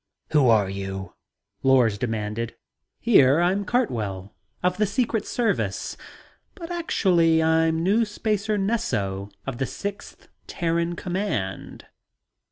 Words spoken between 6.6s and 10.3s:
actually I'm Firstspacer Nesso of the 6th.